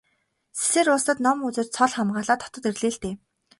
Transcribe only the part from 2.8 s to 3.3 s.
л дээ.